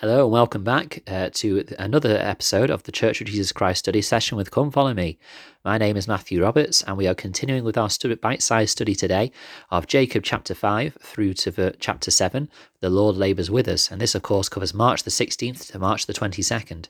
Hello 0.00 0.22
and 0.22 0.30
welcome 0.30 0.62
back 0.62 1.02
uh, 1.08 1.28
to 1.32 1.64
another 1.76 2.16
episode 2.18 2.70
of 2.70 2.84
the 2.84 2.92
Church 2.92 3.20
of 3.20 3.26
Jesus 3.26 3.50
Christ 3.50 3.80
study 3.80 4.00
session 4.00 4.36
with 4.36 4.52
Come 4.52 4.70
Follow 4.70 4.94
Me. 4.94 5.18
My 5.64 5.76
name 5.76 5.96
is 5.96 6.06
Matthew 6.06 6.40
Roberts, 6.40 6.84
and 6.84 6.96
we 6.96 7.08
are 7.08 7.16
continuing 7.16 7.64
with 7.64 7.76
our 7.76 7.88
bite 8.20 8.40
sized 8.40 8.70
study 8.70 8.94
today 8.94 9.32
of 9.72 9.88
Jacob 9.88 10.22
chapter 10.22 10.54
5 10.54 10.98
through 11.02 11.34
to 11.34 11.74
chapter 11.80 12.12
7. 12.12 12.48
The 12.78 12.90
Lord 12.90 13.16
labours 13.16 13.50
with 13.50 13.66
us, 13.66 13.90
and 13.90 14.00
this, 14.00 14.14
of 14.14 14.22
course, 14.22 14.48
covers 14.48 14.72
March 14.72 15.02
the 15.02 15.10
16th 15.10 15.72
to 15.72 15.80
March 15.80 16.06
the 16.06 16.14
22nd. 16.14 16.86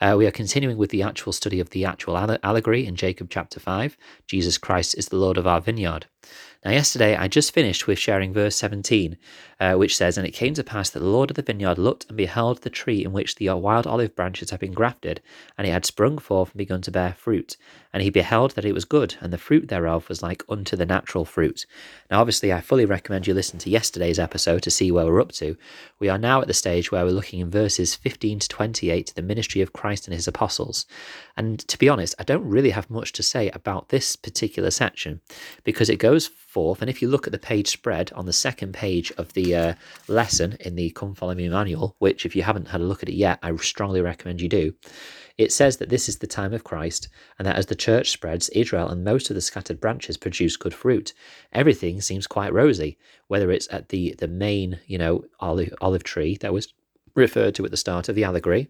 Uh, 0.00 0.14
we 0.16 0.26
are 0.26 0.30
continuing 0.30 0.78
with 0.78 0.88
the 0.90 1.02
actual 1.02 1.30
study 1.30 1.60
of 1.60 1.70
the 1.70 1.84
actual 1.84 2.16
allegory 2.42 2.86
in 2.86 2.96
Jacob 2.96 3.28
chapter 3.28 3.60
5 3.60 3.98
Jesus 4.26 4.56
Christ 4.56 4.96
is 4.96 5.08
the 5.08 5.16
Lord 5.16 5.36
of 5.36 5.46
our 5.46 5.60
vineyard. 5.60 6.06
Now, 6.64 6.72
yesterday 6.72 7.16
I 7.16 7.26
just 7.26 7.54
finished 7.54 7.86
with 7.86 7.98
sharing 7.98 8.34
verse 8.34 8.54
17, 8.56 9.16
uh, 9.58 9.74
which 9.76 9.96
says, 9.96 10.18
And 10.18 10.26
it 10.26 10.32
came 10.32 10.52
to 10.54 10.62
pass 10.62 10.90
that 10.90 10.98
the 10.98 11.06
Lord 11.06 11.30
of 11.30 11.36
the 11.36 11.42
vineyard 11.42 11.78
looked 11.78 12.04
and 12.08 12.18
beheld 12.18 12.60
the 12.60 12.68
tree 12.68 13.02
in 13.02 13.12
which 13.12 13.36
the 13.36 13.48
wild 13.48 13.86
olive 13.86 14.14
branches 14.14 14.50
had 14.50 14.60
been 14.60 14.74
grafted, 14.74 15.22
and 15.56 15.66
it 15.66 15.70
had 15.70 15.86
sprung 15.86 16.18
forth 16.18 16.50
and 16.50 16.58
begun 16.58 16.82
to 16.82 16.90
bear 16.90 17.14
fruit. 17.14 17.56
And 17.94 18.02
he 18.02 18.10
beheld 18.10 18.52
that 18.52 18.66
it 18.66 18.74
was 18.74 18.84
good, 18.84 19.16
and 19.22 19.32
the 19.32 19.38
fruit 19.38 19.68
thereof 19.68 20.10
was 20.10 20.22
like 20.22 20.44
unto 20.50 20.76
the 20.76 20.84
natural 20.84 21.24
fruit. 21.24 21.64
Now, 22.10 22.20
obviously, 22.20 22.52
I 22.52 22.60
fully 22.60 22.84
recommend 22.84 23.26
you 23.26 23.32
listen 23.32 23.58
to 23.60 23.70
yesterday's 23.70 24.18
episode 24.18 24.62
to 24.64 24.70
see 24.70 24.90
where 24.92 25.06
we're 25.06 25.22
up 25.22 25.32
to. 25.32 25.56
We 25.98 26.10
are 26.10 26.18
now 26.18 26.42
at 26.42 26.46
the 26.46 26.52
stage 26.52 26.92
where 26.92 27.06
we're 27.06 27.12
looking 27.12 27.40
in 27.40 27.50
verses 27.50 27.94
15 27.94 28.40
to 28.40 28.48
28, 28.48 29.14
the 29.16 29.22
ministry 29.22 29.62
of 29.62 29.72
Christ 29.72 29.89
and 29.90 30.14
his 30.14 30.28
apostles. 30.28 30.86
And 31.36 31.58
to 31.68 31.78
be 31.78 31.88
honest, 31.88 32.14
I 32.18 32.24
don't 32.24 32.48
really 32.48 32.70
have 32.70 32.90
much 32.90 33.12
to 33.12 33.22
say 33.22 33.50
about 33.50 33.88
this 33.88 34.16
particular 34.16 34.70
section 34.70 35.20
because 35.64 35.88
it 35.88 35.96
goes 35.96 36.26
forth. 36.26 36.80
And 36.80 36.90
if 36.90 37.02
you 37.02 37.08
look 37.08 37.26
at 37.26 37.32
the 37.32 37.38
page 37.38 37.68
spread 37.68 38.12
on 38.12 38.26
the 38.26 38.32
second 38.32 38.72
page 38.72 39.12
of 39.18 39.32
the 39.32 39.54
uh, 39.54 39.74
lesson 40.08 40.56
in 40.60 40.76
the 40.76 40.90
Come 40.90 41.14
Follow 41.14 41.34
Me 41.34 41.48
manual, 41.48 41.96
which 41.98 42.26
if 42.26 42.36
you 42.36 42.42
haven't 42.42 42.68
had 42.68 42.80
a 42.80 42.84
look 42.84 43.02
at 43.02 43.08
it 43.08 43.14
yet, 43.14 43.38
I 43.42 43.54
strongly 43.56 44.00
recommend 44.00 44.40
you 44.40 44.48
do. 44.48 44.74
It 45.38 45.52
says 45.52 45.78
that 45.78 45.88
this 45.88 46.06
is 46.06 46.18
the 46.18 46.26
time 46.26 46.52
of 46.52 46.64
Christ, 46.64 47.08
and 47.38 47.46
that 47.46 47.56
as 47.56 47.66
the 47.66 47.74
church 47.74 48.10
spreads, 48.10 48.50
Israel 48.50 48.88
and 48.88 49.02
most 49.02 49.30
of 49.30 49.34
the 49.34 49.40
scattered 49.40 49.80
branches 49.80 50.18
produce 50.18 50.58
good 50.58 50.74
fruit. 50.74 51.14
Everything 51.52 52.02
seems 52.02 52.26
quite 52.26 52.52
rosy, 52.52 52.98
whether 53.28 53.50
it's 53.50 53.66
at 53.72 53.88
the, 53.88 54.14
the 54.18 54.28
main, 54.28 54.80
you 54.86 54.98
know, 54.98 55.24
olive, 55.40 55.72
olive 55.80 56.04
tree 56.04 56.36
that 56.42 56.52
was 56.52 56.74
referred 57.14 57.54
to 57.54 57.64
at 57.64 57.70
the 57.70 57.76
start 57.76 58.08
of 58.08 58.14
the 58.14 58.24
allegory, 58.24 58.68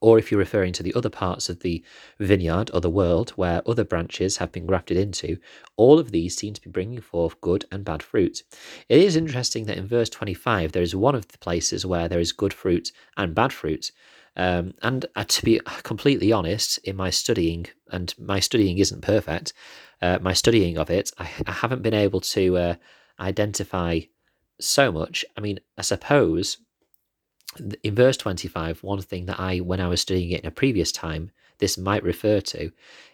or 0.00 0.18
if 0.18 0.30
you're 0.30 0.38
referring 0.38 0.72
to 0.72 0.82
the 0.82 0.94
other 0.94 1.10
parts 1.10 1.48
of 1.48 1.60
the 1.60 1.82
vineyard 2.18 2.70
or 2.72 2.80
the 2.80 2.90
world 2.90 3.30
where 3.30 3.62
other 3.68 3.84
branches 3.84 4.38
have 4.38 4.50
been 4.50 4.66
grafted 4.66 4.96
into, 4.96 5.36
all 5.76 5.98
of 5.98 6.10
these 6.10 6.36
seem 6.36 6.54
to 6.54 6.60
be 6.60 6.70
bringing 6.70 7.00
forth 7.00 7.40
good 7.40 7.64
and 7.70 7.84
bad 7.84 8.02
fruit. 8.02 8.42
It 8.88 9.00
is 9.00 9.16
interesting 9.16 9.66
that 9.66 9.76
in 9.76 9.86
verse 9.86 10.08
25, 10.08 10.72
there 10.72 10.82
is 10.82 10.96
one 10.96 11.14
of 11.14 11.28
the 11.28 11.38
places 11.38 11.84
where 11.84 12.08
there 12.08 12.20
is 12.20 12.32
good 12.32 12.54
fruit 12.54 12.92
and 13.16 13.34
bad 13.34 13.52
fruit. 13.52 13.92
Um, 14.36 14.74
and 14.80 15.04
uh, 15.16 15.24
to 15.24 15.44
be 15.44 15.60
completely 15.82 16.32
honest, 16.32 16.78
in 16.78 16.96
my 16.96 17.10
studying, 17.10 17.66
and 17.90 18.14
my 18.18 18.40
studying 18.40 18.78
isn't 18.78 19.02
perfect, 19.02 19.52
uh, 20.00 20.18
my 20.22 20.32
studying 20.32 20.78
of 20.78 20.88
it, 20.88 21.10
I, 21.18 21.28
I 21.46 21.52
haven't 21.52 21.82
been 21.82 21.94
able 21.94 22.20
to 22.20 22.56
uh, 22.56 22.74
identify 23.18 24.00
so 24.60 24.92
much. 24.92 25.24
I 25.36 25.40
mean, 25.40 25.60
I 25.76 25.82
suppose 25.82 26.58
in 27.82 27.94
verse 27.94 28.16
25, 28.16 28.82
one 28.82 29.02
thing 29.02 29.26
that 29.26 29.40
I, 29.40 29.58
when 29.58 29.80
I 29.80 29.88
was 29.88 30.00
studying 30.00 30.30
it 30.30 30.40
in 30.40 30.46
a 30.46 30.52
previous 30.52 30.92
time, 30.92 31.30
this 31.58 31.76
might 31.76 32.02
refer 32.02 32.40
to 32.40 32.70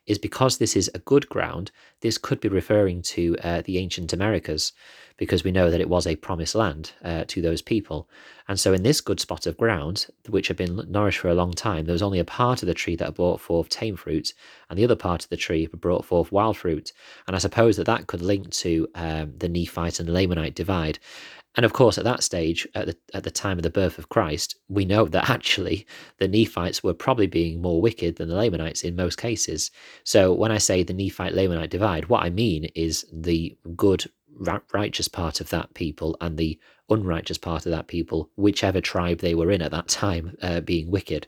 is 0.06 0.18
because 0.18 0.58
this 0.58 0.76
is 0.76 0.88
a 0.94 1.00
good 1.00 1.28
ground, 1.28 1.72
this 2.00 2.16
could 2.16 2.40
be 2.40 2.48
referring 2.48 3.02
to 3.02 3.36
uh, 3.42 3.60
the 3.64 3.78
ancient 3.78 4.12
Americas, 4.12 4.72
because 5.16 5.42
we 5.42 5.50
know 5.50 5.70
that 5.70 5.80
it 5.80 5.88
was 5.88 6.06
a 6.06 6.14
promised 6.14 6.54
land 6.54 6.92
uh, 7.02 7.24
to 7.26 7.42
those 7.42 7.60
people. 7.60 8.08
And 8.46 8.60
so, 8.60 8.72
in 8.72 8.84
this 8.84 9.00
good 9.00 9.18
spot 9.18 9.46
of 9.46 9.56
ground, 9.56 10.06
which 10.28 10.48
had 10.48 10.56
been 10.56 10.84
nourished 10.88 11.18
for 11.18 11.28
a 11.28 11.34
long 11.34 11.52
time, 11.52 11.86
there 11.86 11.92
was 11.92 12.02
only 12.02 12.20
a 12.20 12.24
part 12.24 12.62
of 12.62 12.68
the 12.68 12.74
tree 12.74 12.94
that 12.96 13.14
brought 13.14 13.40
forth 13.40 13.68
tame 13.68 13.96
fruit, 13.96 14.32
and 14.70 14.78
the 14.78 14.84
other 14.84 14.94
part 14.94 15.24
of 15.24 15.30
the 15.30 15.36
tree 15.36 15.66
brought 15.66 16.04
forth 16.04 16.30
wild 16.30 16.56
fruit. 16.56 16.92
And 17.26 17.34
I 17.34 17.40
suppose 17.40 17.76
that 17.78 17.86
that 17.86 18.06
could 18.06 18.22
link 18.22 18.50
to 18.50 18.86
um, 18.94 19.34
the 19.38 19.48
Nephite 19.48 19.98
and 19.98 20.08
Lamanite 20.08 20.54
divide. 20.54 21.00
And 21.56 21.64
of 21.64 21.72
course, 21.72 21.96
at 21.96 22.04
that 22.04 22.22
stage, 22.22 22.68
at 22.74 22.86
the, 22.86 22.96
at 23.14 23.24
the 23.24 23.30
time 23.30 23.58
of 23.58 23.62
the 23.62 23.70
birth 23.70 23.98
of 23.98 24.10
Christ, 24.10 24.56
we 24.68 24.84
know 24.84 25.06
that 25.06 25.30
actually 25.30 25.86
the 26.18 26.28
Nephites 26.28 26.82
were 26.82 26.94
probably 26.94 27.26
being 27.26 27.62
more 27.62 27.80
wicked 27.80 28.16
than 28.16 28.28
the 28.28 28.36
Lamanites 28.36 28.82
in 28.82 28.96
most 28.96 29.16
cases. 29.16 29.70
So 30.04 30.32
when 30.32 30.52
I 30.52 30.58
say 30.58 30.82
the 30.82 30.92
Nephite 30.92 31.34
Lamanite 31.34 31.70
divide, 31.70 32.08
what 32.08 32.24
I 32.24 32.30
mean 32.30 32.66
is 32.74 33.06
the 33.12 33.56
good, 33.74 34.04
righteous 34.72 35.08
part 35.08 35.40
of 35.40 35.48
that 35.48 35.72
people 35.72 36.16
and 36.20 36.36
the 36.36 36.58
unrighteous 36.90 37.38
part 37.38 37.66
of 37.66 37.72
that 37.72 37.88
people, 37.88 38.30
whichever 38.36 38.80
tribe 38.80 39.18
they 39.18 39.34
were 39.34 39.50
in 39.50 39.62
at 39.62 39.70
that 39.70 39.88
time, 39.88 40.36
uh, 40.42 40.60
being 40.60 40.90
wicked. 40.90 41.26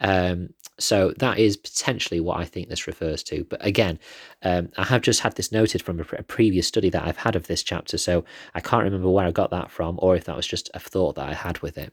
Um, 0.00 0.50
so 0.82 1.12
that 1.18 1.38
is 1.38 1.56
potentially 1.56 2.20
what 2.20 2.38
I 2.38 2.44
think 2.44 2.68
this 2.68 2.86
refers 2.86 3.22
to. 3.24 3.44
But 3.44 3.64
again, 3.64 3.98
um, 4.42 4.70
I 4.76 4.84
have 4.84 5.02
just 5.02 5.20
had 5.20 5.36
this 5.36 5.52
noted 5.52 5.82
from 5.82 6.00
a, 6.00 6.04
a, 6.16 6.22
previous 6.22 6.66
study 6.66 6.90
that 6.90 7.06
I've 7.06 7.16
had 7.16 7.36
of 7.36 7.46
this 7.46 7.62
chapter, 7.62 7.98
so 7.98 8.24
I 8.54 8.60
can't 8.60 8.84
remember 8.84 9.10
where 9.10 9.26
I 9.26 9.30
got 9.30 9.50
that 9.50 9.70
from 9.70 9.98
or 10.02 10.16
if 10.16 10.24
that 10.24 10.36
was 10.36 10.46
just 10.46 10.70
a 10.74 10.78
thought 10.78 11.16
that 11.16 11.28
I 11.28 11.34
had 11.34 11.58
with 11.60 11.78
it. 11.78 11.92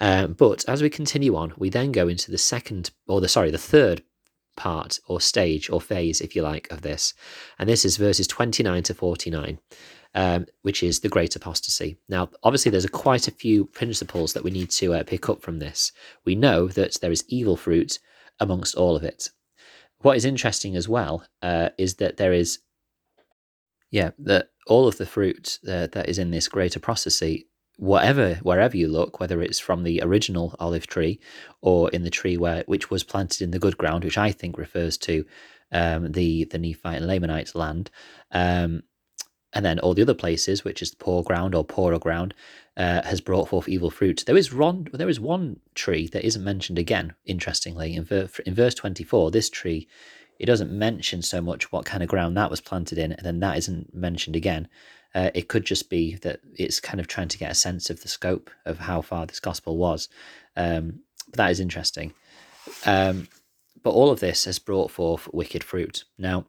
Um, 0.00 0.34
but 0.34 0.64
as 0.68 0.82
we 0.82 0.90
continue 0.90 1.34
on, 1.36 1.52
we 1.56 1.70
then 1.70 1.92
go 1.92 2.08
into 2.08 2.30
the 2.30 2.38
second, 2.38 2.90
or 3.06 3.20
the 3.20 3.28
sorry, 3.28 3.50
the 3.50 3.58
third 3.58 4.02
part 4.56 4.98
or 5.06 5.20
stage 5.20 5.70
or 5.70 5.80
phase, 5.80 6.20
if 6.20 6.36
you 6.36 6.42
like, 6.42 6.70
of 6.70 6.82
this. 6.82 7.14
And 7.58 7.68
this 7.68 7.84
is 7.84 7.96
verses 7.96 8.26
29 8.26 8.82
to 8.84 8.94
49. 8.94 9.58
Um, 10.14 10.46
which 10.62 10.82
is 10.82 11.00
the 11.00 11.10
great 11.10 11.36
apostasy. 11.36 11.98
Now, 12.08 12.30
obviously, 12.42 12.70
there's 12.70 12.86
a 12.86 12.88
quite 12.88 13.28
a 13.28 13.30
few 13.30 13.66
principles 13.66 14.32
that 14.32 14.42
we 14.42 14.50
need 14.50 14.70
to 14.70 14.94
uh, 14.94 15.02
pick 15.04 15.28
up 15.28 15.42
from 15.42 15.58
this. 15.58 15.92
We 16.24 16.34
know 16.34 16.66
that 16.68 16.94
there 17.00 17.12
is 17.12 17.26
evil 17.28 17.58
fruit 17.58 17.98
amongst 18.40 18.74
all 18.74 18.96
of 18.96 19.02
it. 19.02 19.30
What 20.00 20.16
is 20.16 20.24
interesting 20.24 20.76
as 20.76 20.88
well 20.88 21.24
uh, 21.42 21.70
is 21.76 21.96
that 21.96 22.16
there 22.16 22.32
is, 22.32 22.60
yeah, 23.90 24.10
that 24.18 24.50
all 24.66 24.86
of 24.86 24.98
the 24.98 25.06
fruit 25.06 25.58
uh, 25.66 25.88
that 25.92 26.08
is 26.08 26.18
in 26.18 26.30
this 26.30 26.48
greater 26.48 26.78
apostasy, 26.78 27.48
whatever 27.78 28.34
wherever 28.42 28.76
you 28.76 28.88
look, 28.88 29.18
whether 29.18 29.40
it's 29.40 29.58
from 29.58 29.82
the 29.82 30.00
original 30.02 30.54
olive 30.58 30.86
tree 30.86 31.20
or 31.62 31.90
in 31.90 32.02
the 32.02 32.10
tree 32.10 32.36
where 32.36 32.62
which 32.66 32.90
was 32.90 33.04
planted 33.04 33.42
in 33.42 33.50
the 33.50 33.58
good 33.58 33.78
ground, 33.78 34.04
which 34.04 34.18
I 34.18 34.30
think 34.30 34.58
refers 34.58 34.96
to 34.98 35.24
um, 35.72 36.12
the 36.12 36.44
the 36.44 36.58
Nephite 36.58 37.02
and 37.02 37.10
Lamanite 37.10 37.54
land, 37.54 37.90
um, 38.30 38.82
and 39.52 39.64
then 39.64 39.78
all 39.78 39.94
the 39.94 40.02
other 40.02 40.14
places, 40.14 40.64
which 40.64 40.82
is 40.82 40.94
poor 40.94 41.22
ground 41.22 41.54
or 41.54 41.64
poorer 41.64 41.98
ground, 41.98 42.34
uh, 42.76 43.02
has 43.02 43.20
brought 43.20 43.48
forth 43.48 43.68
evil 43.68 43.90
fruit. 43.90 44.24
There 44.26 44.36
is 44.36 44.52
one. 44.52 44.88
There 44.92 45.08
is 45.08 45.20
one 45.20 45.60
tree 45.74 46.06
that 46.08 46.24
isn't 46.24 46.44
mentioned 46.44 46.78
again. 46.78 47.14
Interestingly, 47.24 47.94
in, 47.94 48.04
ver, 48.04 48.28
in 48.46 48.54
verse 48.54 48.74
twenty-four, 48.74 49.30
this 49.30 49.50
tree 49.50 49.88
it 50.38 50.46
doesn't 50.46 50.70
mention 50.70 51.22
so 51.22 51.40
much 51.40 51.72
what 51.72 51.84
kind 51.84 52.02
of 52.02 52.08
ground 52.08 52.36
that 52.36 52.50
was 52.50 52.60
planted 52.60 52.98
in, 52.98 53.12
and 53.12 53.26
then 53.26 53.40
that 53.40 53.58
isn't 53.58 53.94
mentioned 53.94 54.36
again. 54.36 54.68
Uh, 55.14 55.30
it 55.34 55.48
could 55.48 55.64
just 55.64 55.90
be 55.90 56.14
that 56.16 56.40
it's 56.54 56.80
kind 56.80 57.00
of 57.00 57.08
trying 57.08 57.28
to 57.28 57.38
get 57.38 57.50
a 57.50 57.56
sense 57.56 57.90
of 57.90 58.02
the 58.02 58.08
scope 58.08 58.50
of 58.64 58.78
how 58.78 59.00
far 59.00 59.26
this 59.26 59.40
gospel 59.40 59.76
was. 59.76 60.08
Um, 60.56 61.00
but 61.30 61.38
that 61.38 61.50
is 61.50 61.60
interesting. 61.60 62.12
Um, 62.86 63.28
but 63.82 63.90
all 63.90 64.10
of 64.10 64.20
this 64.20 64.44
has 64.44 64.58
brought 64.58 64.90
forth 64.90 65.28
wicked 65.32 65.64
fruit. 65.64 66.04
Now, 66.18 66.46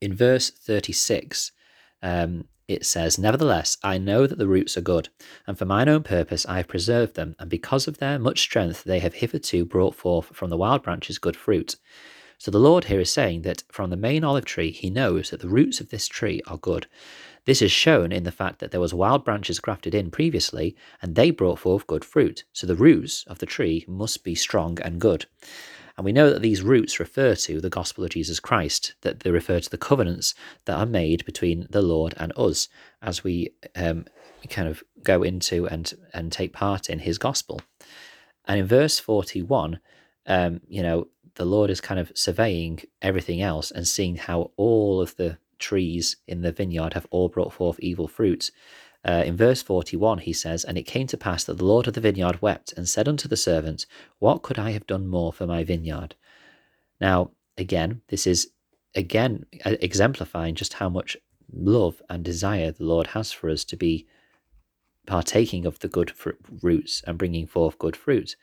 in 0.00 0.14
verse 0.14 0.50
36, 0.50 1.52
um, 2.02 2.44
it 2.68 2.84
says, 2.84 3.18
Nevertheless, 3.18 3.78
I 3.82 3.96
know 3.96 4.26
that 4.26 4.38
the 4.38 4.46
roots 4.46 4.76
are 4.76 4.82
good, 4.82 5.08
and 5.46 5.58
for 5.58 5.64
mine 5.64 5.88
own 5.88 6.02
purpose 6.02 6.44
I 6.46 6.58
have 6.58 6.68
preserved 6.68 7.14
them, 7.14 7.34
and 7.38 7.48
because 7.48 7.88
of 7.88 7.98
their 7.98 8.18
much 8.18 8.40
strength 8.40 8.84
they 8.84 8.98
have 8.98 9.14
hitherto 9.14 9.64
brought 9.64 9.94
forth 9.94 10.26
from 10.36 10.50
the 10.50 10.56
wild 10.56 10.82
branches 10.82 11.18
good 11.18 11.36
fruit. 11.36 11.76
So 12.36 12.50
the 12.50 12.60
Lord 12.60 12.84
here 12.84 13.00
is 13.00 13.10
saying 13.10 13.42
that 13.42 13.64
from 13.72 13.90
the 13.90 13.96
main 13.96 14.22
olive 14.22 14.44
tree 14.44 14.70
he 14.70 14.90
knows 14.90 15.30
that 15.30 15.40
the 15.40 15.48
roots 15.48 15.80
of 15.80 15.88
this 15.88 16.06
tree 16.06 16.40
are 16.46 16.58
good. 16.58 16.86
This 17.46 17.62
is 17.62 17.72
shown 17.72 18.12
in 18.12 18.24
the 18.24 18.30
fact 18.30 18.58
that 18.58 18.70
there 18.70 18.80
was 18.80 18.92
wild 18.92 19.24
branches 19.24 19.58
grafted 19.58 19.94
in 19.94 20.10
previously, 20.10 20.76
and 21.00 21.14
they 21.14 21.30
brought 21.30 21.58
forth 21.58 21.86
good 21.86 22.04
fruit. 22.04 22.44
So 22.52 22.66
the 22.66 22.76
roots 22.76 23.24
of 23.26 23.38
the 23.38 23.46
tree 23.46 23.86
must 23.88 24.22
be 24.22 24.34
strong 24.34 24.78
and 24.82 25.00
good. 25.00 25.24
And 25.98 26.04
we 26.04 26.12
know 26.12 26.30
that 26.30 26.42
these 26.42 26.62
roots 26.62 27.00
refer 27.00 27.34
to 27.34 27.60
the 27.60 27.68
gospel 27.68 28.04
of 28.04 28.10
Jesus 28.10 28.38
Christ, 28.38 28.94
that 29.00 29.20
they 29.20 29.32
refer 29.32 29.58
to 29.58 29.68
the 29.68 29.76
covenants 29.76 30.32
that 30.64 30.78
are 30.78 30.86
made 30.86 31.24
between 31.24 31.66
the 31.70 31.82
Lord 31.82 32.14
and 32.16 32.32
us 32.36 32.68
as 33.02 33.24
we 33.24 33.50
um, 33.74 34.04
kind 34.48 34.68
of 34.68 34.84
go 35.02 35.24
into 35.24 35.66
and, 35.66 35.92
and 36.14 36.30
take 36.30 36.52
part 36.52 36.88
in 36.88 37.00
his 37.00 37.18
gospel. 37.18 37.60
And 38.46 38.60
in 38.60 38.66
verse 38.66 39.00
41, 39.00 39.80
um, 40.26 40.60
you 40.68 40.84
know, 40.84 41.08
the 41.34 41.44
Lord 41.44 41.68
is 41.68 41.80
kind 41.80 41.98
of 41.98 42.12
surveying 42.14 42.80
everything 43.02 43.42
else 43.42 43.72
and 43.72 43.86
seeing 43.86 44.14
how 44.14 44.52
all 44.56 45.00
of 45.00 45.16
the 45.16 45.38
trees 45.58 46.16
in 46.28 46.42
the 46.42 46.52
vineyard 46.52 46.94
have 46.94 47.08
all 47.10 47.28
brought 47.28 47.52
forth 47.52 47.80
evil 47.80 48.06
fruit. 48.06 48.52
Uh, 49.04 49.22
in 49.24 49.36
verse 49.36 49.62
41, 49.62 50.18
he 50.18 50.32
says, 50.32 50.64
And 50.64 50.76
it 50.76 50.82
came 50.82 51.06
to 51.06 51.16
pass 51.16 51.44
that 51.44 51.58
the 51.58 51.64
Lord 51.64 51.86
of 51.86 51.94
the 51.94 52.00
vineyard 52.00 52.42
wept 52.42 52.72
and 52.76 52.88
said 52.88 53.08
unto 53.08 53.28
the 53.28 53.36
servant, 53.36 53.86
What 54.18 54.42
could 54.42 54.58
I 54.58 54.72
have 54.72 54.86
done 54.86 55.06
more 55.06 55.32
for 55.32 55.46
my 55.46 55.64
vineyard? 55.64 56.14
Now, 57.00 57.30
again, 57.56 58.02
this 58.08 58.26
is 58.26 58.50
again 58.94 59.46
exemplifying 59.64 60.54
just 60.54 60.74
how 60.74 60.88
much 60.88 61.16
love 61.52 62.02
and 62.10 62.24
desire 62.24 62.70
the 62.70 62.84
Lord 62.84 63.08
has 63.08 63.32
for 63.32 63.48
us 63.48 63.64
to 63.64 63.76
be 63.76 64.06
partaking 65.06 65.64
of 65.64 65.78
the 65.78 65.88
good 65.88 66.10
fr- 66.10 66.30
roots 66.62 67.02
and 67.06 67.16
bringing 67.16 67.46
forth 67.46 67.78
good 67.78 67.96
fruit. 67.96 68.36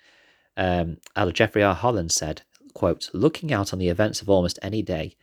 Um, 0.57 0.97
Jeffrey 1.33 1.63
R. 1.63 1.75
Holland 1.75 2.11
said, 2.11 2.41
quote, 2.73 3.09
Looking 3.13 3.53
out 3.53 3.73
on 3.73 3.79
the 3.79 3.89
events 3.89 4.21
of 4.21 4.29
almost 4.29 4.57
any 4.61 4.81
day, 4.81 5.15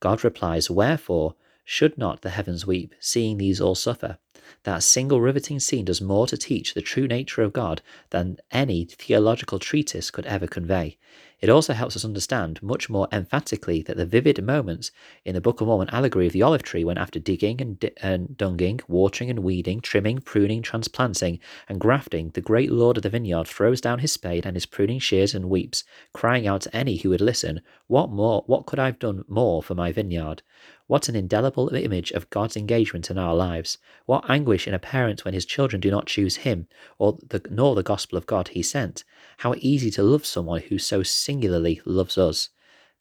God 0.00 0.24
replies, 0.24 0.70
Wherefore 0.70 1.34
should 1.70 1.98
not 1.98 2.22
the 2.22 2.30
heavens 2.30 2.66
weep, 2.66 2.94
seeing 2.98 3.36
these 3.36 3.60
all 3.60 3.74
suffer? 3.74 4.16
That 4.62 4.82
single 4.82 5.20
riveting 5.20 5.60
scene 5.60 5.84
does 5.84 6.00
more 6.00 6.26
to 6.26 6.38
teach 6.38 6.72
the 6.72 6.80
true 6.80 7.06
nature 7.06 7.42
of 7.42 7.52
God 7.52 7.82
than 8.08 8.38
any 8.50 8.86
theological 8.86 9.58
treatise 9.58 10.10
could 10.10 10.24
ever 10.24 10.46
convey. 10.46 10.96
It 11.40 11.50
also 11.50 11.74
helps 11.74 11.94
us 11.94 12.06
understand 12.06 12.62
much 12.62 12.88
more 12.88 13.06
emphatically 13.12 13.82
that 13.82 13.98
the 13.98 14.06
vivid 14.06 14.42
moments 14.42 14.90
in 15.24 15.34
the 15.34 15.42
Book 15.42 15.60
of 15.60 15.66
Mormon 15.68 15.90
allegory 15.90 16.26
of 16.26 16.32
the 16.32 16.42
olive 16.42 16.62
tree, 16.62 16.84
when 16.84 16.96
after 16.96 17.20
digging 17.20 17.60
and, 17.60 17.90
and 17.98 18.36
dunging, 18.36 18.80
watering 18.88 19.28
and 19.28 19.40
weeding, 19.40 19.80
trimming, 19.80 20.20
pruning, 20.20 20.62
transplanting, 20.62 21.38
and 21.68 21.78
grafting, 21.78 22.30
the 22.30 22.40
great 22.40 22.72
Lord 22.72 22.96
of 22.96 23.02
the 23.02 23.10
vineyard 23.10 23.46
throws 23.46 23.80
down 23.80 23.98
his 23.98 24.10
spade 24.10 24.46
and 24.46 24.56
his 24.56 24.66
pruning 24.66 24.98
shears 24.98 25.34
and 25.34 25.50
weeps, 25.50 25.84
crying 26.14 26.46
out 26.46 26.62
to 26.62 26.74
any 26.74 26.96
who 26.96 27.10
would 27.10 27.20
listen, 27.20 27.60
What 27.86 28.10
more? 28.10 28.42
What 28.46 28.64
could 28.64 28.78
I 28.78 28.86
have 28.86 28.98
done 28.98 29.24
more 29.28 29.62
for 29.62 29.74
my 29.74 29.92
vineyard? 29.92 30.42
What 30.88 31.08
an 31.08 31.14
indelible 31.14 31.68
image 31.68 32.10
of 32.12 32.30
God's 32.30 32.56
engagement 32.56 33.10
in 33.10 33.18
our 33.18 33.34
lives. 33.34 33.76
What 34.06 34.28
anguish 34.28 34.66
in 34.66 34.72
a 34.72 34.78
parent 34.78 35.24
when 35.24 35.34
his 35.34 35.46
children 35.46 35.80
do 35.80 35.90
not 35.90 36.06
choose 36.06 36.36
him, 36.36 36.66
or 36.98 37.18
the, 37.28 37.42
nor 37.50 37.74
the 37.74 37.82
gospel 37.82 38.18
of 38.18 38.26
God 38.26 38.48
he 38.48 38.62
sent. 38.62 39.04
How 39.38 39.54
easy 39.58 39.90
to 39.92 40.02
love 40.02 40.24
someone 40.24 40.62
who 40.62 40.78
so 40.78 41.02
singularly 41.02 41.82
loves 41.84 42.16
us. 42.16 42.48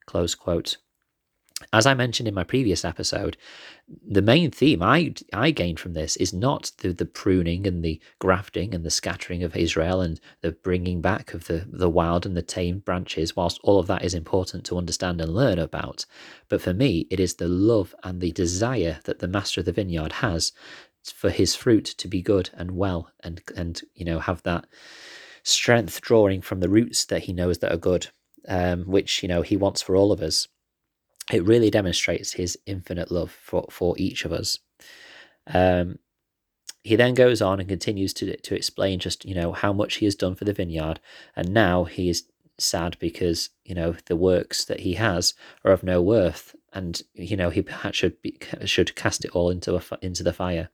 Close 0.05 0.35
quote. 0.35 0.77
As 1.73 1.87
I 1.87 1.95
mentioned 1.95 2.27
in 2.27 2.35
my 2.35 2.43
previous 2.43 2.85
episode, 2.85 3.35
the 4.07 4.21
main 4.21 4.51
theme 4.51 4.83
I, 4.83 5.15
I 5.33 5.49
gained 5.49 5.79
from 5.79 5.93
this 5.93 6.15
is 6.17 6.31
not 6.31 6.71
the, 6.77 6.93
the 6.93 7.05
pruning 7.05 7.65
and 7.65 7.83
the 7.83 7.99
grafting 8.19 8.75
and 8.75 8.85
the 8.85 8.91
scattering 8.91 9.41
of 9.41 9.55
Israel 9.55 9.99
and 10.01 10.19
the 10.41 10.51
bringing 10.51 11.01
back 11.01 11.33
of 11.33 11.47
the, 11.47 11.65
the 11.67 11.89
wild 11.89 12.27
and 12.27 12.37
the 12.37 12.43
tame 12.43 12.79
branches, 12.79 13.35
whilst 13.35 13.59
all 13.63 13.79
of 13.79 13.87
that 13.87 14.03
is 14.03 14.13
important 14.13 14.65
to 14.65 14.77
understand 14.77 15.19
and 15.19 15.33
learn 15.33 15.57
about. 15.57 16.05
But 16.47 16.61
for 16.61 16.75
me, 16.75 17.07
it 17.09 17.19
is 17.19 17.35
the 17.35 17.47
love 17.47 17.95
and 18.03 18.21
the 18.21 18.31
desire 18.31 18.99
that 19.05 19.17
the 19.17 19.27
master 19.27 19.61
of 19.61 19.65
the 19.65 19.71
vineyard 19.71 20.13
has 20.13 20.51
for 21.03 21.31
his 21.31 21.55
fruit 21.55 21.85
to 21.85 22.07
be 22.07 22.21
good 22.21 22.51
and 22.53 22.71
well 22.71 23.09
and, 23.23 23.41
and 23.55 23.81
you 23.95 24.05
know, 24.05 24.19
have 24.19 24.43
that 24.43 24.67
strength 25.41 26.01
drawing 26.01 26.41
from 26.41 26.59
the 26.59 26.69
roots 26.69 27.05
that 27.05 27.23
he 27.23 27.33
knows 27.33 27.57
that 27.59 27.73
are 27.73 27.77
good, 27.77 28.09
um, 28.47 28.83
which, 28.83 29.23
you 29.23 29.29
know, 29.29 29.41
he 29.41 29.57
wants 29.57 29.81
for 29.81 29.95
all 29.95 30.11
of 30.11 30.21
us 30.21 30.47
it 31.31 31.45
really 31.45 31.69
demonstrates 31.69 32.33
his 32.33 32.57
infinite 32.65 33.11
love 33.11 33.31
for, 33.31 33.65
for 33.69 33.95
each 33.97 34.25
of 34.25 34.31
us. 34.31 34.59
Um, 35.47 35.99
he 36.83 36.95
then 36.95 37.13
goes 37.13 37.41
on 37.41 37.59
and 37.59 37.67
continues 37.67 38.13
to 38.13 38.37
to 38.37 38.55
explain 38.55 38.99
just 38.99 39.25
you 39.25 39.35
know 39.35 39.51
how 39.51 39.73
much 39.73 39.95
he 39.95 40.05
has 40.05 40.15
done 40.15 40.35
for 40.35 40.45
the 40.45 40.53
vineyard, 40.53 40.99
and 41.35 41.53
now 41.53 41.83
he 41.83 42.09
is 42.09 42.23
sad 42.57 42.97
because 42.99 43.49
you 43.65 43.75
know 43.75 43.95
the 44.05 44.15
works 44.15 44.65
that 44.65 44.81
he 44.81 44.93
has 44.93 45.33
are 45.65 45.71
of 45.71 45.83
no 45.83 46.01
worth, 46.01 46.55
and 46.73 47.01
you 47.13 47.35
know 47.35 47.49
he 47.49 47.65
should 47.91 48.21
be, 48.21 48.37
should 48.65 48.95
cast 48.95 49.25
it 49.25 49.31
all 49.31 49.49
into 49.49 49.75
a, 49.75 49.81
into 50.01 50.23
the 50.23 50.33
fire. 50.33 50.69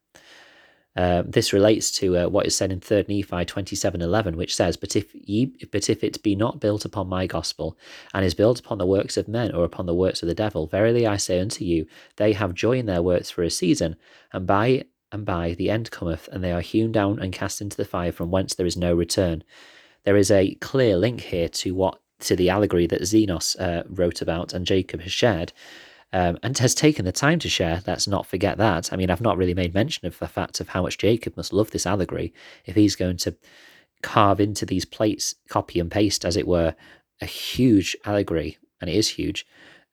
Um, 0.96 1.32
this 1.32 1.54
relates 1.54 1.90
to 1.92 2.18
uh, 2.18 2.28
what 2.28 2.46
is 2.46 2.56
said 2.56 2.72
in 2.72 2.80
3 2.80 3.06
Nephi 3.08 3.46
27:11, 3.46 4.36
which 4.36 4.56
says, 4.56 4.78
"But 4.78 4.96
if 4.96 5.14
ye, 5.14 5.52
but 5.72 5.90
if 5.90 6.04
it 6.04 6.22
be 6.22 6.36
not 6.36 6.60
built 6.60 6.86
upon 6.86 7.08
my 7.08 7.26
gospel, 7.26 7.78
and 8.14 8.24
is 8.24 8.36
built 8.36 8.60
upon 8.60 8.78
the 8.78 8.86
works 8.86 9.18
of 9.18 9.28
men 9.28 9.54
or 9.56 9.64
upon 9.64 9.88
the 9.88 9.96
works 9.96 10.22
of 10.22 10.28
the 10.28 10.36
devil, 10.36 10.68
verily 10.68 11.08
I 11.08 11.18
say 11.18 11.40
unto 11.40 11.66
you, 11.66 11.88
they 12.18 12.34
have 12.34 12.54
joy 12.54 12.78
in 12.78 12.86
their 12.86 13.02
works 13.02 13.32
for 13.32 13.44
a 13.44 13.50
season, 13.50 13.96
and 14.32 14.46
by 14.46 14.86
and 15.12 15.26
by 15.26 15.54
the 15.54 15.70
end 15.70 15.90
cometh, 15.90 16.30
and 16.32 16.44
they 16.44 16.52
are 16.52 16.62
hewn 16.62 16.92
down 16.92 17.20
and 17.20 17.34
cast 17.34 17.62
into 17.62 17.78
the 17.78 17.86
fire, 17.86 18.12
from 18.12 18.30
whence 18.32 18.54
there 18.54 18.68
is 18.68 18.78
no 18.78 18.94
return." 18.94 19.44
There 20.04 20.18
is 20.18 20.30
a 20.30 20.56
clear 20.56 20.98
link 20.98 21.22
here 21.22 21.48
to 21.48 21.74
what 21.74 22.00
to 22.20 22.36
the 22.36 22.50
allegory 22.50 22.88
that 22.88 23.02
Zenos 23.02 23.60
uh, 23.60 23.84
wrote 23.88 24.22
about 24.22 24.54
and 24.54 24.66
Jacob 24.66 25.02
has 25.02 25.12
shared 25.12 25.52
um, 26.14 26.38
and 26.44 26.58
has 26.60 26.76
taken 26.76 27.04
the 27.04 27.12
time 27.12 27.40
to 27.40 27.50
share. 27.50 27.82
Let's 27.86 28.08
not 28.08 28.28
forget 28.28 28.58
that. 28.60 28.94
I 28.94 28.96
mean, 28.96 29.10
I've 29.10 29.20
not 29.20 29.36
really 29.36 29.56
made 29.56 29.74
mention 29.74 30.08
of 30.08 30.18
the 30.20 30.28
fact 30.28 30.62
of 30.62 30.70
how 30.70 30.84
much 30.84 31.00
Jacob 31.00 31.36
must 31.36 31.52
love 31.52 31.72
this 31.72 31.88
allegory 31.88 32.34
if 32.66 32.76
he's 32.76 32.96
going 32.96 33.18
to 33.18 33.36
carve 34.04 34.40
into 34.40 34.66
these 34.66 34.86
plates, 34.86 35.36
copy 35.50 35.80
and 35.80 35.90
paste, 35.90 36.24
as 36.24 36.38
it 36.38 36.48
were, 36.48 36.76
a 37.20 37.26
huge 37.26 37.98
allegory, 38.06 38.58
and 38.80 38.90
it 38.90 38.96
is 38.96 39.10
huge, 39.10 39.46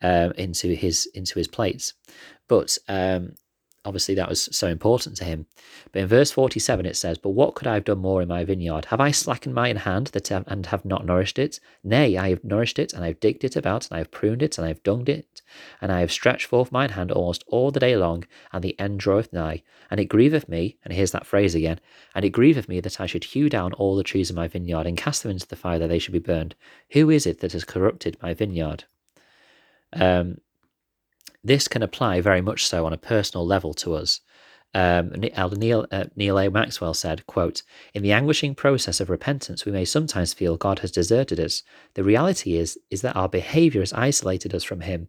um, 0.03 0.33
into 0.33 0.75
his 0.75 1.07
into 1.15 1.39
his 1.39 1.49
plates. 1.49 1.95
But 2.49 2.77
um, 2.87 3.35
obviously 3.85 4.15
that 4.15 4.29
was 4.29 4.49
so 4.53 4.69
important 4.69 5.17
to 5.17 5.25
him. 5.25 5.47
But 5.93 6.03
in 6.03 6.09
verse 6.09 6.31
47 6.31 6.85
it 6.87 6.97
says, 6.97 7.19
But 7.19 7.31
what 7.31 7.55
could 7.55 7.67
I 7.67 7.75
have 7.75 7.85
done 7.85 7.99
more 7.99 8.21
in 8.21 8.29
my 8.29 8.45
vineyard? 8.45 8.87
Have 8.87 9.01
I 9.01 9.11
slackened 9.11 9.55
mine 9.55 9.77
hand 9.77 10.09
that 10.09 10.31
and 10.31 10.67
have 10.67 10.85
not 10.85 11.07
nourished 11.07 11.39
it? 11.39 11.61
Nay, 11.83 12.17
I 12.17 12.29
have 12.31 12.45
nourished 12.45 12.79
it, 12.79 12.93
and 12.93 13.03
I 13.03 13.09
have 13.09 13.21
digged 13.21 13.45
it 13.45 13.57
about, 13.57 13.89
and 13.89 13.97
I 13.97 13.99
have 13.99 14.11
pruned 14.11 14.43
it, 14.43 14.59
and 14.59 14.65
I 14.65 14.69
have 14.69 14.83
dunged 14.83 15.09
it, 15.09 15.43
and 15.81 15.91
I 15.91 16.01
have 16.01 16.13
stretched 16.13 16.47
forth 16.47 16.71
mine 16.71 16.91
hand 16.91 17.11
almost 17.11 17.45
all 17.47 17.71
the 17.71 17.81
day 17.81 17.97
long, 17.97 18.25
and 18.53 18.63
the 18.63 18.79
end 18.79 19.01
draweth 19.01 19.33
nigh. 19.33 19.63
And 19.91 19.99
it 19.99 20.07
grieveth 20.07 20.49
me, 20.49 20.77
and 20.85 20.93
here's 20.93 21.13
that 21.13 21.27
phrase 21.27 21.55
again, 21.55 21.81
and 22.15 22.25
it 22.25 22.31
grieveth 22.31 22.69
me 22.69 22.81
that 22.81 23.01
I 23.01 23.07
should 23.07 23.25
hew 23.25 23.49
down 23.49 23.73
all 23.75 23.97
the 23.97 24.05
trees 24.05 24.31
of 24.31 24.37
my 24.37 24.47
vineyard, 24.47 24.87
and 24.87 24.97
cast 24.97 25.23
them 25.23 25.33
into 25.33 25.49
the 25.49 25.57
fire 25.57 25.79
that 25.79 25.89
they 25.89 25.99
should 25.99 26.13
be 26.13 26.19
burned. 26.19 26.55
Who 26.91 27.11
is 27.11 27.27
it 27.27 27.41
that 27.41 27.53
has 27.53 27.65
corrupted 27.65 28.19
my 28.23 28.35
vineyard? 28.35 28.85
Um, 29.93 30.39
this 31.43 31.69
can 31.69 31.83
apply 31.83 32.21
very 32.21 32.41
much 32.41 32.67
so 32.67 32.87
on 32.87 32.93
a 32.93 32.99
personal 32.99 33.47
level 33.47 33.75
to 33.75 33.95
us. 33.95 34.21
Um, 34.73 35.11
Neal, 35.11 35.87
uh, 35.91 36.05
Neal 36.15 36.39
A. 36.39 36.49
Maxwell 36.49 36.95
said, 36.95 37.27
quote, 37.27 37.63
In 37.93 38.03
the 38.03 38.13
anguishing 38.13 38.55
process 38.55 39.01
of 39.01 39.11
repentance, 39.11 39.65
we 39.65 39.73
may 39.73 39.85
sometimes 39.85 40.33
feel 40.33 40.57
God 40.57 40.79
has 40.81 40.93
deserted 40.93 41.41
us. 41.41 41.65
The 41.95 42.05
reality 42.05 42.57
is, 42.57 42.79
is 42.89 43.03
that 43.03 43.17
our 43.17 43.29
behavior 43.29 43.81
has 43.81 43.93
isolated 43.93 44.55
us 44.55 44.63
from 44.63 44.83
Him. 44.83 45.09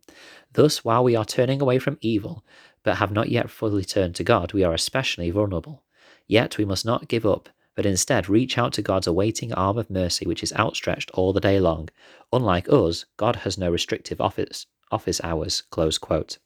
Thus, 0.53 0.83
while 0.83 1.03
we 1.03 1.15
are 1.15 1.25
turning 1.25 1.61
away 1.61 1.77
from 1.77 1.99
evil, 2.01 2.43
but 2.83 2.97
have 2.97 3.11
not 3.11 3.29
yet 3.29 3.51
fully 3.51 3.85
turned 3.85 4.15
to 4.15 4.23
God, 4.23 4.53
we 4.53 4.63
are 4.63 4.73
especially 4.73 5.29
vulnerable. 5.29 5.83
Yet 6.27 6.57
we 6.57 6.65
must 6.65 6.85
not 6.85 7.07
give 7.07 7.25
up, 7.25 7.49
but 7.75 7.85
instead 7.85 8.29
reach 8.29 8.57
out 8.57 8.73
to 8.73 8.81
God's 8.81 9.07
awaiting 9.07 9.53
arm 9.53 9.77
of 9.77 9.91
mercy, 9.91 10.25
which 10.25 10.41
is 10.41 10.53
outstretched 10.53 11.11
all 11.11 11.33
the 11.33 11.39
day 11.39 11.59
long. 11.59 11.89
Unlike 12.33 12.69
us, 12.69 13.05
God 13.17 13.37
has 13.37 13.59
no 13.59 13.69
restrictive 13.69 14.19
office, 14.19 14.65
office 14.91 15.21
hours, 15.23 15.61
close 15.71 15.97
quote. 15.97 16.37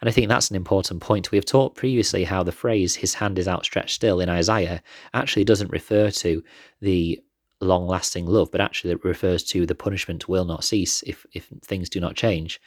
And 0.00 0.08
I 0.08 0.12
think 0.12 0.28
that's 0.28 0.50
an 0.50 0.56
important 0.56 1.00
point. 1.00 1.30
We 1.30 1.38
have 1.38 1.44
taught 1.44 1.74
previously 1.74 2.24
how 2.24 2.42
the 2.42 2.52
phrase, 2.52 2.96
his 2.96 3.14
hand 3.14 3.38
is 3.38 3.48
outstretched 3.48 3.94
still 3.94 4.20
in 4.20 4.28
Isaiah, 4.28 4.82
actually 5.12 5.44
doesn't 5.44 5.72
refer 5.72 6.10
to 6.10 6.42
the 6.80 7.20
long 7.60 7.86
lasting 7.86 8.26
love, 8.26 8.50
but 8.50 8.60
actually 8.60 8.92
it 8.92 9.04
refers 9.04 9.44
to 9.44 9.66
the 9.66 9.74
punishment 9.74 10.28
will 10.28 10.44
not 10.44 10.64
cease 10.64 11.02
if, 11.02 11.26
if 11.32 11.48
things 11.62 11.90
do 11.90 12.00
not 12.00 12.16
change. 12.16 12.60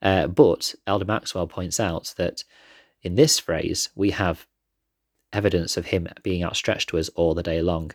Uh, 0.00 0.26
but 0.26 0.74
Elder 0.86 1.04
Maxwell 1.04 1.46
points 1.46 1.78
out 1.78 2.14
that 2.16 2.44
in 3.02 3.14
this 3.14 3.38
phrase, 3.38 3.90
we 3.94 4.10
have 4.10 4.46
evidence 5.32 5.76
of 5.76 5.86
him 5.86 6.08
being 6.22 6.42
outstretched 6.42 6.88
to 6.88 6.98
us 6.98 7.10
all 7.10 7.34
the 7.34 7.42
day 7.42 7.60
long. 7.60 7.92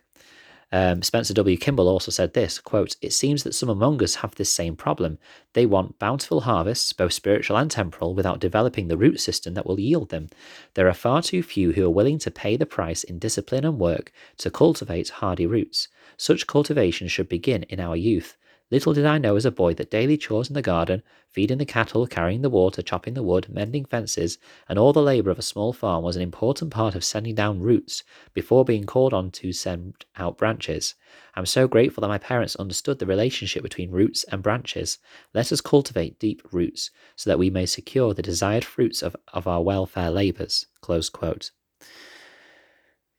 Um, 0.74 1.04
Spencer 1.04 1.36
W. 1.36 1.56
Kimball 1.56 1.88
also 1.88 2.10
said 2.10 2.34
this 2.34 2.58
quote, 2.58 2.96
It 3.00 3.14
seems 3.14 3.44
that 3.44 3.54
some 3.54 3.70
among 3.70 4.02
us 4.02 4.16
have 4.16 4.34
this 4.34 4.52
same 4.52 4.76
problem. 4.76 5.20
They 5.54 5.68
want 5.68 6.00
bountiful 6.00 6.42
harvests, 6.42 6.94
both 6.94 7.14
spiritual 7.14 7.58
and 7.58 7.70
temporal, 7.70 8.16
without 8.16 8.40
developing 8.40 8.88
the 8.88 8.98
root 8.98 9.20
system 9.20 9.54
that 9.54 9.68
will 9.68 9.80
yield 9.80 10.10
them. 10.10 10.30
There 10.74 10.88
are 10.88 10.94
far 10.96 11.22
too 11.22 11.44
few 11.44 11.74
who 11.74 11.86
are 11.86 11.92
willing 11.92 12.18
to 12.18 12.32
pay 12.32 12.58
the 12.58 12.66
price 12.66 13.04
in 13.04 13.20
discipline 13.20 13.66
and 13.66 13.78
work 13.78 14.12
to 14.38 14.50
cultivate 14.50 15.10
hardy 15.10 15.46
roots. 15.46 15.90
Such 16.18 16.48
cultivation 16.48 17.08
should 17.08 17.30
begin 17.30 17.64
in 17.64 17.80
our 17.80 17.96
youth. 17.96 18.36
Little 18.72 18.94
did 18.94 19.06
I 19.06 19.20
know 19.20 19.36
as 19.36 19.46
a 19.46 19.52
boy 19.52 19.76
that 19.76 19.92
daily 19.92 20.18
chores 20.18 20.48
in 20.48 20.56
the 20.56 20.62
garden, 20.62 21.04
feeding 21.30 21.60
the 21.60 21.66
cattle, 21.66 22.08
carrying 22.08 22.42
the 22.42 22.50
water, 22.50 22.82
chopping 22.82 23.14
the 23.14 23.22
wood, 23.22 23.48
mending 23.50 23.86
fences, 23.86 24.40
and 24.68 24.80
all 24.80 24.94
the 24.94 25.02
labour 25.02 25.30
of 25.30 25.38
a 25.38 25.44
small 25.44 25.74
farm 25.74 26.04
was 26.04 26.16
an 26.16 26.22
important 26.24 26.72
part 26.72 26.96
of 26.96 27.04
sending 27.04 27.36
down 27.36 27.60
roots 27.60 28.04
before 28.34 28.66
being 28.66 28.86
called 28.86 29.14
on 29.14 29.30
to 29.32 29.54
send 29.54 30.06
out 30.16 30.38
branches. 30.38 30.96
I'm 31.36 31.46
so 31.46 31.68
grateful 31.68 32.02
that 32.02 32.08
my 32.08 32.18
parents 32.18 32.56
understood 32.56 32.98
the 32.98 33.06
relationship 33.06 33.62
between 33.62 33.92
roots 33.92 34.24
and 34.26 34.42
branches. 34.42 34.98
Let 35.34 35.52
us 35.52 35.62
cultivate 35.62 36.20
deep 36.20 36.42
roots 36.52 36.90
so 37.16 37.30
that 37.30 37.40
we 37.40 37.50
may 37.50 37.68
secure 37.68 38.14
the 38.14 38.22
desired 38.24 38.66
fruits 38.66 39.04
of, 39.04 39.16
of 39.34 39.46
our 39.46 39.62
welfare 39.62 40.10
labours. 40.10 40.66
Close 40.82 41.10
quote. 41.10 41.52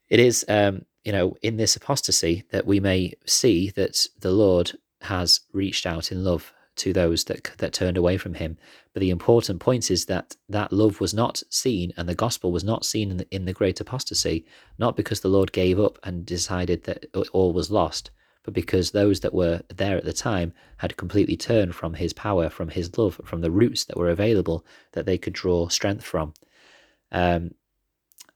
It 0.09 0.19
is, 0.19 0.45
um, 0.49 0.85
you 1.05 1.13
know, 1.13 1.37
in 1.43 1.57
this 1.57 1.77
apostasy 1.77 2.45
that 2.51 2.67
we 2.67 2.81
may 2.81 3.15
see 3.27 3.71
that 3.71 4.07
the 4.19 4.31
Lord 4.31 4.73
has 5.05 5.41
reached 5.53 5.87
out 5.87 6.13
in 6.13 6.25
love 6.25 6.53
to 6.77 6.93
those 6.93 7.25
that 7.25 7.53
that 7.59 7.73
turned 7.73 7.97
away 7.97 8.17
from 8.17 8.35
him. 8.35 8.59
But 8.93 9.01
the 9.01 9.11
important 9.11 9.61
point 9.61 9.91
is 9.91 10.07
that 10.07 10.37
that 10.49 10.73
love 10.73 11.01
was 11.01 11.15
not 11.15 11.43
seen, 11.49 11.93
and 11.97 12.09
the 12.09 12.15
gospel 12.15 12.51
was 12.51 12.65
not 12.65 12.85
seen 12.85 13.11
in 13.11 13.17
the, 13.19 13.27
in 13.31 13.45
the 13.45 13.53
great 13.53 13.81
apostasy, 13.81 14.45
not 14.79 14.97
because 14.97 15.21
the 15.21 15.29
Lord 15.29 15.53
gave 15.53 15.79
up 15.79 15.99
and 16.03 16.27
decided 16.27 16.85
that 16.85 17.07
all 17.33 17.53
was 17.53 17.71
lost, 17.71 18.11
but 18.43 18.55
because 18.55 18.91
those 18.91 19.21
that 19.21 19.35
were 19.35 19.63
there 19.75 19.97
at 19.97 20.05
the 20.05 20.13
time 20.13 20.53
had 20.79 20.97
completely 20.97 21.37
turned 21.37 21.75
from 21.75 21.95
His 21.95 22.13
power, 22.13 22.51
from 22.51 22.69
His 22.69 22.97
love, 22.99 23.21
from 23.25 23.41
the 23.41 23.51
roots 23.51 23.85
that 23.85 23.97
were 23.97 24.11
available 24.11 24.67
that 24.93 25.07
they 25.07 25.19
could 25.19 25.33
draw 25.33 25.69
strength 25.69 26.05
from. 26.05 26.35
Um, 27.13 27.53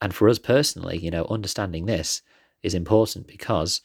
and 0.00 0.14
for 0.14 0.28
us 0.28 0.38
personally, 0.38 0.96
you 0.98 1.10
know, 1.10 1.26
understanding 1.28 1.86
this, 1.86 2.22
is 2.62 2.74
important 2.74 3.26
because 3.26 3.80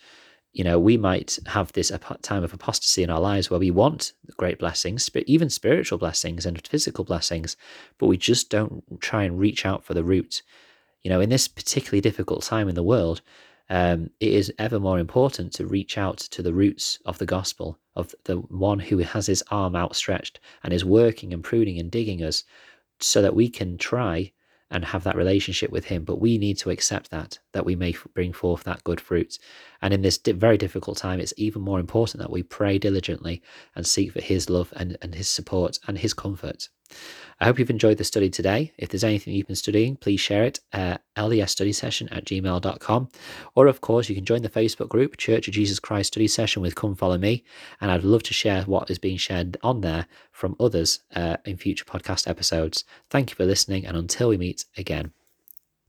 you 0.54 0.64
know 0.64 0.80
we 0.80 0.98
might 0.98 1.38
have 1.48 1.74
this 1.74 1.92
time 2.22 2.44
of 2.44 2.54
apostasy 2.54 3.04
in 3.04 3.10
our 3.10 3.20
lives 3.20 3.50
where 3.50 3.60
we 3.60 3.72
want 3.72 4.14
great 4.38 4.60
blessings 4.60 5.10
but 5.10 5.24
even 5.26 5.50
spiritual 5.50 5.98
blessings 5.98 6.46
and 6.46 6.66
physical 6.68 7.04
blessings 7.04 7.58
but 7.98 8.08
we 8.08 8.18
just 8.18 8.50
don't 8.50 8.84
try 9.02 9.24
and 9.24 9.40
reach 9.40 9.66
out 9.66 9.84
for 9.84 9.94
the 9.94 10.04
root. 10.04 10.42
You 11.02 11.10
know 11.10 11.20
in 11.20 11.30
this 11.30 11.48
particularly 11.48 12.02
difficult 12.02 12.44
time 12.44 12.70
in 12.70 12.76
the 12.76 12.84
world 12.84 13.22
um, 13.70 14.10
it 14.20 14.34
is 14.34 14.54
ever 14.60 14.80
more 14.80 15.00
important 15.00 15.54
to 15.54 15.66
reach 15.66 15.98
out 15.98 16.18
to 16.18 16.42
the 16.42 16.54
roots 16.54 17.00
of 17.06 17.18
the 17.18 17.26
gospel 17.26 17.80
of 17.96 18.14
the 18.26 18.38
one 18.38 18.80
who 18.80 19.00
has 19.00 19.28
his 19.28 19.44
arm 19.50 19.76
outstretched 19.76 20.40
and 20.64 20.74
is 20.74 20.86
working 20.86 21.34
and 21.34 21.44
pruning 21.44 21.80
and 21.80 21.90
digging 21.90 22.24
us 22.24 22.44
so 23.00 23.22
that 23.22 23.36
we 23.36 23.50
can 23.50 23.78
try 23.78 24.32
and 24.74 24.84
have 24.84 25.04
that 25.04 25.16
relationship 25.16 25.72
with 25.72 25.86
him 25.86 26.04
but 26.04 26.20
we 26.20 26.38
need 26.38 26.58
to 26.58 26.70
accept 26.70 27.10
that 27.12 27.40
that 27.54 27.66
we 27.66 27.76
may 27.76 27.96
bring 28.14 28.34
forth 28.34 28.64
that 28.64 28.84
good 28.84 29.00
fruit 29.00 29.40
and 29.82 29.94
in 29.94 30.02
this 30.02 30.18
very 30.18 30.58
difficult 30.58 30.98
time 30.98 31.20
it's 31.20 31.34
even 31.38 31.62
more 31.62 31.80
important 31.80 32.22
that 32.22 32.32
we 32.32 32.44
pray 32.44 32.78
diligently 32.78 33.42
and 33.76 33.86
seek 33.86 34.12
for 34.12 34.22
his 34.22 34.50
love 34.50 34.74
and, 34.76 34.98
and 35.02 35.16
his 35.16 35.28
support 35.28 35.80
and 35.88 36.00
his 36.00 36.14
comfort 36.14 36.68
I 37.40 37.46
hope 37.46 37.60
you've 37.60 37.70
enjoyed 37.70 37.98
the 37.98 38.04
study 38.04 38.30
today. 38.30 38.72
If 38.78 38.90
there's 38.90 39.04
anything 39.04 39.34
you've 39.34 39.48
been 39.48 39.56
studying, 39.56 39.96
please 39.96 40.20
share 40.20 40.44
it 40.44 40.60
uh, 40.72 40.98
at 40.98 41.02
ldsstudysession 41.16 42.16
at 42.16 42.26
gmail.com. 42.26 43.10
Or, 43.56 43.68
of 43.68 43.82
course, 43.82 44.08
you 44.10 44.16
can 44.16 44.26
join 44.26 44.44
the 44.44 44.50
Facebook 44.50 44.90
group, 44.90 45.18
Church 45.18 45.48
of 45.48 45.54
Jesus 45.54 45.80
Christ 45.80 46.14
Study 46.14 46.28
Session 46.28 46.62
with 46.62 46.76
Come 46.76 46.96
Follow 46.96 47.18
Me. 47.18 47.44
And 47.82 47.92
I'd 47.92 48.04
love 48.04 48.24
to 48.24 48.34
share 48.34 48.64
what 48.64 48.90
is 48.90 49.00
being 49.00 49.18
shared 49.18 49.58
on 49.64 49.82
there 49.82 50.08
from 50.44 50.58
others 50.60 51.00
uh, 51.16 51.38
in 51.46 51.56
future 51.56 51.86
podcast 51.86 52.28
episodes. 52.28 52.84
Thank 53.10 53.30
you 53.30 53.38
for 53.38 53.46
listening, 53.46 53.86
and 53.86 53.96
until 53.96 54.28
we 54.28 54.38
meet 54.38 54.66
again. 54.76 55.14